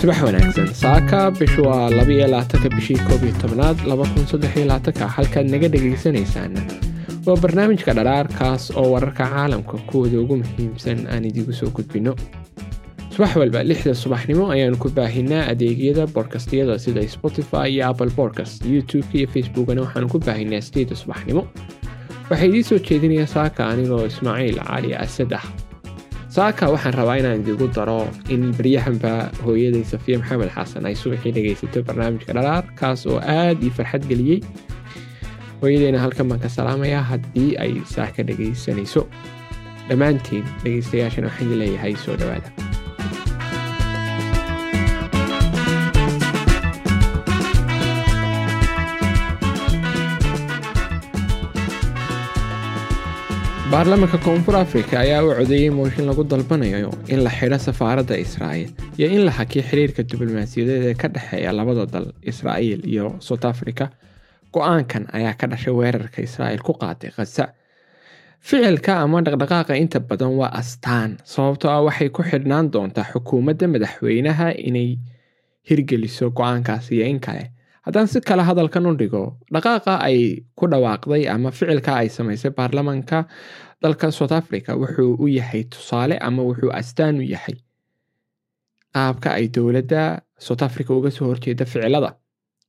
subax 0.00 0.22
wanaagsan. 0.22 0.68
Saaka 0.74 1.30
bishu 1.30 1.62
waa 1.62 1.90
labiyo 1.90 2.26
laatanka 2.28 2.68
bishii 2.76 2.98
koob 3.08 3.22
iyo 3.24 3.32
tobnaad 3.42 3.78
laba 3.86 4.04
kun 4.06 4.26
saddex 4.26 4.56
iyo 4.56 4.66
laatanka 4.66 5.08
halkaad 5.08 5.46
naga 5.50 5.68
dhagaysanaysaan 5.68 6.54
waa 7.26 7.36
barnaamijka 7.36 7.92
dharaarkaas 7.94 8.70
oo 8.76 8.90
wararka 8.92 9.24
caalamka 9.26 9.76
kuwooda 9.88 10.20
ugu 10.20 10.36
muhiimsan 10.36 11.06
aan 11.08 11.24
idigu 11.24 11.52
soo 11.52 11.70
gudbinno. 11.70 12.14
Subax 13.10 13.36
walba 13.36 13.62
lixda 13.64 13.94
subaxnimo 13.94 14.50
ayaanu 14.52 14.76
ku 14.76 14.88
baahinaa 14.90 15.46
adeegyada 15.52 16.06
bodkastyada 16.06 16.78
sida 16.78 17.08
spotify 17.08 17.68
iyo 17.72 17.88
apple 17.88 18.10
bodcast 18.16 18.64
youtube-ka 18.66 19.14
iyo 19.18 19.28
facebookana 19.28 19.80
waxaanu 19.86 20.08
ku 20.08 20.18
baahinaa 20.18 20.60
sideeda 20.60 20.96
subaxnimo. 20.96 21.46
Waxaa 22.30 22.46
idiin 22.46 22.64
soo 22.64 22.78
jeedinaya 22.78 23.26
saaka 23.26 23.66
anigoo 23.68 24.04
ismaaciil 24.06 24.58
cali 24.60 24.94
asad 24.94 25.32
ah 25.32 25.44
saaka 26.34 26.66
waxaan 26.72 26.94
rabaa 26.98 27.16
inaan 27.22 27.42
idigu 27.46 27.66
daro 27.76 28.10
in 28.34 28.50
baryahanba 28.58 29.12
hooyaday 29.46 29.84
safiya 29.92 30.18
maxamed 30.22 30.50
xasan 30.56 30.86
ay 30.88 30.94
subaxii 31.02 31.32
dhegaysato 31.36 31.78
barnaamijka 31.88 32.32
dharaar 32.36 32.64
kaas 32.80 33.06
oo 33.06 33.18
aad 33.38 33.62
ii 33.66 33.70
farxad 33.76 34.02
geliyey. 34.10 34.40
Hooyadeyna 35.62 35.98
halkan 36.04 36.26
baan 36.30 36.40
ka 36.44 36.48
salaamayaa 36.56 37.04
haddii 37.10 37.50
ay 37.64 37.72
saa 37.94 38.10
ka 38.16 38.22
dhegaysanayso. 38.28 39.02
Dhammaantiin 39.88 40.44
dhegaystayaashana 40.64 41.28
waxaan 41.30 41.58
leeyahay 41.62 41.94
soo 42.04 42.16
dhowaada 42.20 42.48
baarlamaanka 53.72 54.18
koonfur 54.24 54.56
afrika 54.56 54.94
ayaa 55.04 55.22
u 55.26 55.30
codeeyey 55.38 55.70
mooshin 55.78 56.06
lagu 56.10 56.24
dalbanayo 56.32 56.90
in 57.14 57.20
la 57.24 57.30
xidho 57.38 57.58
safaaradda 57.66 58.16
israa'iil 58.24 58.70
iyo 58.98 59.08
in 59.16 59.22
la 59.26 59.30
hakiyo 59.38 59.62
xiriirka 59.70 60.02
diblomaasiyadeed 60.10 60.84
ee 60.90 60.94
ka 61.02 61.08
dhexeeya 61.14 61.52
labada 61.58 61.86
dal 61.94 62.06
israa'iil 62.32 62.82
iyo 62.92 63.06
south 63.28 63.44
africa. 63.52 63.84
Go'aankan 64.54 65.04
ayaa 65.18 65.34
ka 65.40 65.46
dhashay 65.52 65.74
weerarka 65.80 66.18
israa'iil 66.28 66.62
ku 66.68 66.72
qaaday 66.82 67.10
khaza 67.16 67.44
ficilka 68.48 68.92
ama 69.04 69.22
dhaqdhaqaaqa 69.26 69.74
inta 69.82 70.00
badan 70.10 70.32
waa 70.40 70.52
astaan 70.60 71.10
sababtoo 71.34 71.70
ah 71.76 71.82
waxay 71.88 72.08
ku 72.16 72.22
xidhnaan 72.30 72.70
doontaa 72.74 73.06
xukuumadda 73.12 73.66
madaxweynaha 73.74 74.48
inay 74.68 74.88
hirgeliso 75.70 76.30
go'aankaas 76.30 76.92
iyo 76.92 77.06
in 77.12 77.20
kale 77.26 77.44
haddaan 77.86 78.08
si 78.12 78.20
kale 78.28 78.42
hadalkan 78.50 78.86
u 78.90 78.92
dhigo 79.00 79.22
dhaqaaqa 79.54 79.94
ay 80.08 80.18
ku 80.58 80.64
dhawaaqday 80.72 81.22
ama 81.34 81.50
ficilka 81.58 81.92
ay 82.00 82.08
samaysay 82.16 82.50
baarlamaanka 82.58 83.18
dalka 83.82 84.06
south 84.18 84.32
africa 84.40 84.70
wuxuu 84.82 85.10
u 85.24 85.26
yahay 85.38 85.62
tusaale 85.72 86.16
ama 86.28 86.42
wuxuu 86.48 86.70
astaan 86.80 87.14
u 87.22 87.24
yahay 87.34 87.56
qaabka 88.94 89.28
ay 89.38 89.46
dowladda 89.54 90.02
south 90.46 90.62
africa 90.68 90.90
uga 90.98 91.10
soo 91.16 91.26
horjeeda 91.30 91.64
ficilada. 91.72 92.10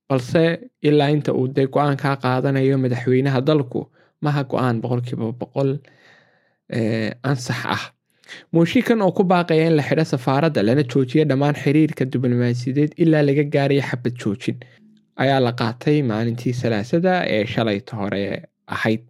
Balse 0.10 0.42
ilaa 0.88 1.10
inta 1.16 1.32
uu 1.40 1.48
dee 1.56 1.66
go'aankaa 1.76 2.16
qaadanayo 2.24 2.78
madaxweynaha 2.84 3.40
dalku 3.50 3.80
maha 4.26 4.42
go'aan 4.52 4.82
boqolkiiba 4.84 5.32
boqol 5.42 5.70
ansax 7.30 7.62
ah. 7.76 7.84
Mooshikan 8.54 9.02
oo 9.06 9.12
ku 9.18 9.24
baaqaya 9.32 9.68
in 9.70 9.76
la 9.78 9.84
xidho 9.88 10.04
safaaradda 10.14 10.62
lana 10.68 10.84
joojiyo 10.92 11.26
dhammaan 11.30 11.56
xiriirka 11.64 12.06
diblomaasiyadeed 12.14 12.92
ilaa 13.04 13.22
laga 13.30 13.44
gaaraya 13.56 13.84
xabad 13.90 14.14
joojin 14.22 14.58
ayaa 15.24 15.40
la 15.48 15.52
qaatay 15.62 15.98
maalintii 16.12 16.54
salaasada 16.62 17.14
ee 17.36 17.46
shalayta 17.54 17.96
hore 18.02 18.24
ahayd. 18.76 19.02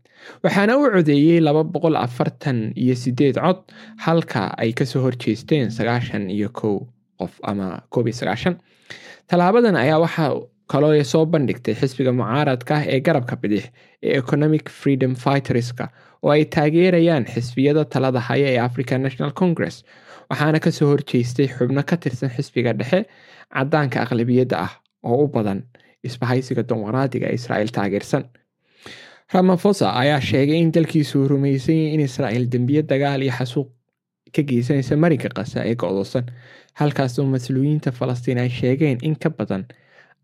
Waxaana 0.43 0.77
u 0.77 0.89
codeeyey 0.95 1.39
laba 1.47 1.63
boqol 1.63 1.95
afartan 2.05 2.59
iyo 2.83 2.95
sideed 3.03 3.37
cod 3.45 3.59
halka 4.05 4.41
ay 4.57 4.71
ka 4.73 4.85
soo 4.85 5.01
horjeesteen 5.05 5.69
sagaashan 5.77 6.29
iyo 6.35 6.49
kow 6.59 6.75
qof 7.19 7.33
ama 7.43 7.67
koob 7.89 8.07
iyo 8.07 8.15
sagaashan. 8.21 8.55
Tallaabadan 9.27 9.75
ayaa 9.83 9.99
waxaa 10.05 10.31
kaloo 10.71 11.03
soo 11.03 11.25
bandhigtay 11.25 11.75
xisbiga 11.81 12.11
mucaaradka 12.19 12.73
ah 12.79 12.83
ee 12.93 12.99
garabka 13.07 13.35
bidix 13.41 13.63
ee 14.03 14.17
economic 14.21 14.69
freedom 14.69 15.13
fighterska 15.23 15.85
oo 16.23 16.31
ay 16.35 16.45
taageerayaan 16.55 17.25
xisbiyada 17.33 17.85
talada 17.93 18.19
haya 18.19 18.47
ee 18.53 18.59
african 18.67 19.01
national 19.05 19.31
congress 19.41 19.75
waxaana 20.29 20.59
ka 20.65 20.71
soo 20.77 20.87
horjeestay 20.91 21.47
xubno 21.57 21.81
ka 21.89 21.95
tirsan 22.03 22.29
xisbiga 22.35 22.73
dhexe 22.79 22.99
cadaanka 23.55 23.97
aqlabiyadda 24.05 24.55
ah 24.65 24.71
oo 25.09 25.17
u 25.25 25.27
badan 25.35 25.59
isbahaysiga 26.09 26.63
dimuqraadiga 26.69 27.27
ee 27.31 27.37
israa'iil 27.39 27.71
taageersan. 27.77 28.23
Ramafosa 29.33 29.85
ayaa 30.01 30.21
sheegay 30.21 30.59
in 30.63 30.71
dalkiisu 30.75 31.27
rumaysanyay 31.31 31.93
in 31.95 32.01
israa'iil 32.09 32.45
dembiye 32.53 32.81
dagaal 32.91 33.21
iyo 33.25 33.33
xasuuq 33.39 33.69
ka 34.35 34.41
geysanaysa 34.49 34.95
marinka 35.03 35.29
qasa 35.37 35.59
ee 35.69 35.75
go-doosan 35.81 36.25
halkaasoo 36.79 37.25
mas'uuliyiinta 37.33 37.91
falastiin 37.99 38.39
ay 38.43 38.49
sheegeen 38.59 38.97
in 39.07 39.15
ka 39.23 39.29
badan 39.37 39.63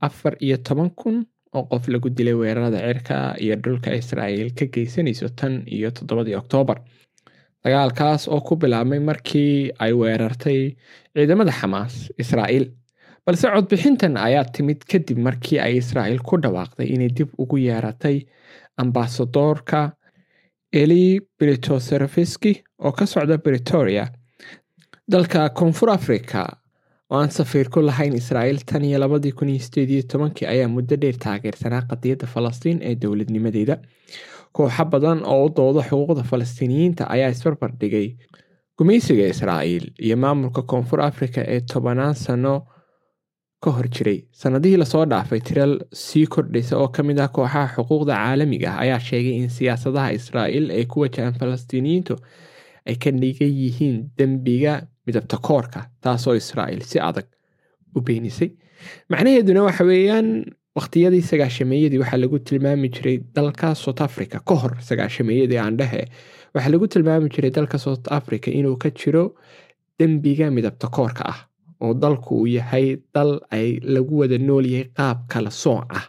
afar 0.08 0.34
iyo 0.46 0.58
toban 0.68 0.90
kun 1.00 1.18
oo 1.58 1.64
qof 1.72 1.88
lagu 1.94 2.09
dilay 2.18 2.34
weerarada 2.42 2.80
cirka 2.88 3.16
iyo 3.46 3.56
dhulka 3.63 3.90
israa'iil 4.02 4.50
ka 4.59 4.66
geysanayso 4.75 5.30
tan 5.40 5.53
iyo 5.78 5.90
toddobadii 5.98 6.36
oktoobar 6.42 6.78
dagaalkaas 7.63 8.28
oo 8.34 8.42
ku 8.48 8.56
bilaabmay 8.62 9.00
markii 9.09 9.72
ay 9.84 9.92
weerartay 10.02 10.62
ciidamada 11.16 11.52
xamaas 11.59 11.94
israa'iil 12.24 12.66
balse 13.25 13.47
codbixintan 13.53 14.17
ayaa 14.17 14.45
timid 14.55 14.81
kadib 14.91 15.17
markii 15.27 15.59
ay 15.65 15.77
israa'iil 15.81 16.21
ku 16.29 16.37
dhawaaqday 16.43 16.87
inay 16.95 17.09
dib 17.17 17.29
ugu 17.43 17.57
yeeratay 17.67 18.17
ambasadoorka 18.81 19.81
eli 20.81 21.19
britoserefiski 21.39 22.53
oo 22.85 22.91
ka 22.91 23.05
socda 23.05 23.37
britoria 23.37 24.07
dalka 25.11 25.49
koonfur 25.59 25.89
africa 25.93 26.41
oo 27.11 27.19
aan 27.19 27.29
safiir 27.37 27.69
ku 27.69 27.81
lahayn 27.85 28.15
israa'iil 28.21 28.63
tan 28.65 28.83
iyo 28.89 28.99
labadii 29.03 29.31
kun 29.38 29.49
iyo 29.53 29.59
sideed 29.65 29.89
iyo 29.95 30.03
tobankii 30.11 30.47
ayaa 30.53 30.67
muddo 30.75 30.95
dheer 31.01 31.17
taageersanaa 31.25 31.81
qadiyadda 31.91 32.27
falastiin 32.33 32.79
ee 32.81 32.95
dowladnimadeeda. 33.01 33.75
Kooxo 34.55 34.85
badan 34.93 35.19
oo 35.25 35.45
u 35.45 35.49
dooda 35.57 35.81
xuquuqda 35.89 36.23
falastiiniyiinta 36.31 37.03
ayaa 37.15 37.29
isbarbar 37.35 37.71
dhigay 37.81 38.07
gumaysiga 38.77 39.27
israa'iil 39.33 39.85
iyo 40.05 40.17
maamulka 40.23 40.61
koonfur 40.71 41.01
africa 41.01 41.41
ee 41.47 41.61
tobanaan 41.73 42.15
sano 42.15 42.55
ka 43.63 43.72
hor 43.75 43.88
jiray. 43.95 44.19
Sanadihii 44.41 44.77
la 44.81 44.85
soo 44.85 45.05
dhaafay 45.05 45.39
tiral 45.47 45.73
sii 45.94 46.25
kordhaysa 46.33 46.77
oo 46.81 46.88
ka 46.95 47.03
mid 47.03 47.19
ah 47.19 47.27
kooxaha 47.35 47.67
xuquuqda 47.75 48.13
caalamiga 48.22 48.69
ah 48.73 48.81
ayaa 48.85 48.99
sheegay 49.09 49.35
in 49.41 49.49
siyaasadaha 49.57 50.13
israa'iil 50.19 50.72
ay 50.77 50.85
ku 50.91 51.03
wajahaan 51.03 51.35
falastiiniyiintu 51.41 52.16
ay 52.89 52.95
ka 53.03 53.11
dhigan 53.21 53.51
yihiin 53.61 53.97
dembiga 54.17 54.73
midabta 55.07 55.38
koorka 55.47 55.79
taasoo 56.03 56.33
israa'iil 56.41 56.81
si 56.91 56.97
adag 57.09 57.27
u 57.95 58.01
beenisay. 58.01 58.50
Macnaheeduna 59.11 59.61
waxa 59.67 59.83
weeyaan 59.91 60.27
waqtiyadii 60.79 61.21
sagaashameeyadii 61.31 62.00
waxaa 62.03 62.17
lagu 62.23 62.39
tilmaami 62.39 62.89
jiray 62.95 63.17
dalka 63.35 63.75
south 63.75 64.01
africa. 64.07 64.38
Ka 64.47 64.55
hor 64.61 64.73
sagaashameeyadii 64.89 65.59
aandhehe 65.66 66.01
waxaa 66.55 66.71
lagu 66.73 66.88
tilmaami 66.94 67.29
jiray 67.35 67.51
dalka 67.57 67.77
south 67.77 68.07
africa 68.17 68.50
inuu 68.59 68.75
ka 68.83 68.89
jiro 68.89 69.23
dembiga 70.00 70.50
midabta 70.57 70.88
koorka 70.97 71.23
ah 71.33 71.39
oo 71.84 71.94
dalku 72.03 72.31
uu 72.42 72.47
yahay 72.58 72.86
dal 73.16 73.31
ay 73.58 73.68
lagu 73.94 74.14
wada 74.22 74.38
nool 74.47 74.66
yahay 74.74 74.88
qaab 74.97 75.18
kala 75.31 75.52
sooc 75.64 75.86
ah. 76.00 76.06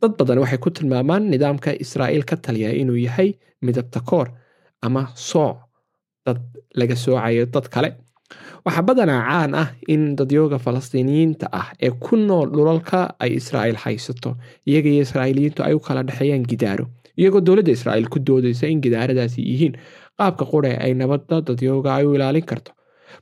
Dad 0.00 0.12
badan 0.18 0.38
waxay 0.42 0.58
ku 0.64 0.70
tilmaamaan 0.76 1.24
nidaamka 1.32 1.70
israa'iil 1.84 2.24
ka 2.30 2.36
taliya 2.44 2.70
inuu 2.82 2.98
yahay 3.06 3.30
midabta 3.64 4.00
ama 4.86 5.02
sooc 5.14 5.56
dad 6.26 6.38
laga 6.78 6.96
soocayo 7.04 7.46
dad 7.54 7.66
kale. 7.74 7.90
Waxaa 8.64 8.82
badanaa 8.88 9.22
caan 9.28 9.52
ah 9.62 9.68
in 9.94 10.02
dadyooga 10.18 10.58
falastiiniyiinta 10.64 11.46
ah 11.60 11.68
ee 11.86 11.90
ku 12.04 12.16
nool 12.16 12.48
dhulalka 12.54 12.98
ay 13.22 13.30
israa'iil 13.40 13.78
haysato 13.84 14.30
iyaga 14.70 14.88
iyo 14.94 15.02
israa'iiliyiintu 15.06 15.60
ay 15.66 15.74
u 15.78 15.80
kala 15.86 16.02
dhexeeyaan 16.08 16.44
gidaaro 16.50 16.86
iyagoo 17.18 17.40
dowladda 17.46 17.72
israa'iil 17.78 18.08
ku 18.12 18.18
doodaysa 18.28 18.66
in 18.72 18.80
gidaaradaasi 18.84 19.40
yihiin 19.50 19.74
qaabka 20.18 20.44
qure 20.52 20.72
ay 20.84 20.92
nabadda 21.00 21.36
dadyooga 21.48 21.90
ay 21.98 22.04
u 22.08 22.14
ilaalin 22.16 22.46
karto 22.50 22.70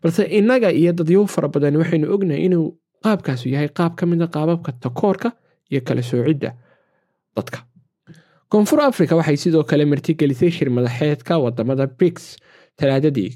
balse 0.02 0.22
innaga 0.38 0.68
iyo 0.80 0.92
dadyow 0.98 1.24
fara 1.34 1.48
badan 1.54 1.76
waxaynu 1.82 2.06
ognahay 2.14 2.44
inuu 2.48 2.66
qaabkaasu 3.04 3.46
yahay 3.54 3.68
qaab 3.78 3.92
ka 3.98 4.04
mid 4.06 4.22
a 4.22 4.28
qaababka 4.36 4.70
takoorka 4.84 5.28
iyo 5.70 5.80
kala 5.86 6.02
soocidda 6.02 6.50
dadka. 7.36 7.58
Koonfur 8.50 8.80
africa 8.80 9.14
waxay 9.20 9.36
sidoo 9.36 9.64
kale 9.70 9.84
martigelisay 9.92 10.50
shir 10.56 10.68
madaxeedka 10.76 11.38
waddamada 11.44 11.86
briks 11.98 12.36
talaadadii 12.78 13.30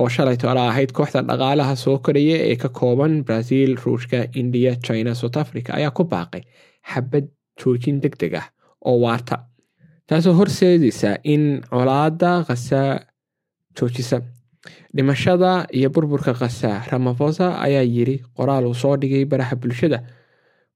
oo 0.00 0.08
shalay 0.14 0.36
toole 0.42 0.60
ahayd 0.70 0.92
kooxda 0.96 1.22
dhaqaalaha 1.28 1.74
soo 1.84 1.98
koraya 1.98 2.36
ee 2.50 2.56
ka 2.62 2.68
kooban 2.68 3.24
brazil 3.26 3.70
ruushka 3.84 4.18
indiya 4.40 4.72
china 4.86 5.14
south 5.20 5.36
africa 5.42 5.70
ayaa 5.78 5.90
ku 5.98 6.02
baaqay 6.12 6.42
xabad 6.92 7.26
joojin 7.60 7.96
deg 8.04 8.14
deg 8.22 8.34
ah 8.40 8.46
oo 8.88 8.96
waarta 9.04 9.36
taasoo 10.08 10.34
horseedaysa 10.38 11.10
in 11.34 11.42
colaada 11.70 12.30
khasa 12.48 12.80
joojisa 13.76 14.16
dhimashada 14.94 15.66
iyo 15.72 15.88
burburka 15.90 16.34
khasa 16.34 16.82
ramafosa 16.90 17.58
ayaa 17.66 17.82
yiri 17.94 18.16
qoraal 18.36 18.66
uu 18.66 18.74
soo 18.74 18.96
dhigay 18.96 19.24
baraha 19.24 19.56
bulshada. 19.56 19.98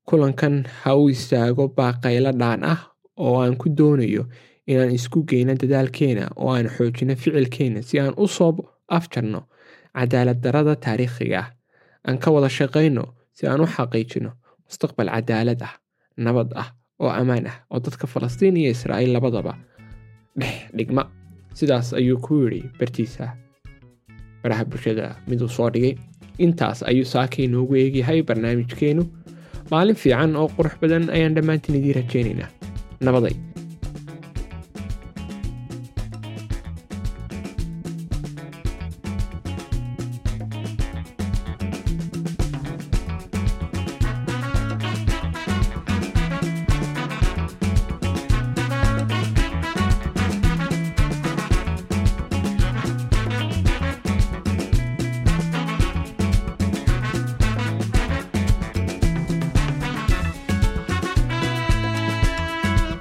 Kulankan 0.09 0.65
ha 0.83 0.97
u 0.97 1.09
istaago 1.09 1.69
baaqaylo 1.77 2.33
dhaan 2.41 2.61
ah 2.65 2.81
oo 3.17 3.41
aan 3.43 3.57
ku 3.57 3.69
doonayo 3.69 4.25
inaan 4.67 4.93
isku 4.99 5.25
geyno 5.29 5.55
dadaalkeena 5.61 6.25
oo 6.37 6.53
aan 6.57 6.69
xoojino 6.69 7.17
ficilkeena 7.17 7.81
si 7.83 8.01
aan 8.01 8.15
u 8.17 8.27
soo 8.29 8.53
afjarno 8.89 9.41
cadaalad 9.97 10.41
darada 10.45 10.75
taariikhiga 10.77 11.39
ah. 11.43 11.49
Aan 12.09 12.19
ka 12.19 12.29
wada 12.35 12.49
shaqayno 12.49 13.05
si 13.33 13.47
aan 13.47 13.61
u 13.65 13.67
xaqiijino 13.67 14.31
mustaqbal 14.69 15.09
cadaalad 15.15 15.61
ah 15.69 15.75
nabad 16.25 16.53
ah 16.63 16.69
oo 17.01 17.09
ammaan 17.21 17.47
ah 17.53 17.57
oo 17.73 17.81
dadka 17.81 18.07
falastiin 18.07 18.57
iyo 18.57 18.71
israa'iil 18.77 19.13
labadaba 19.17 19.57
dhex 20.41 20.69
dhigma. 20.77 21.05
Sidaas 21.55 21.95
ayuu 21.95 22.19
ku 22.21 22.35
yidhi 22.45 22.61
bartiisa 22.79 23.33
baraha 24.45 24.65
bulshada 24.71 25.07
miduu 25.29 25.49
soo 25.57 25.71
dhigay. 25.75 25.95
Intaas 26.45 26.83
ayuu 26.91 27.05
saakay 27.15 27.47
noogu 27.55 27.75
eegyahay 27.83 28.23
barnaamijkeennu 28.29 29.05
maalin 29.71 29.97
fiican 30.03 30.37
oo 30.37 30.49
qurux 30.57 30.75
badan 30.83 31.05
ayaan 31.17 31.35
dhammaantiin 31.37 31.77
idiin 31.81 31.97
rajaynaynaa 32.01 32.49
nabaday 33.07 33.35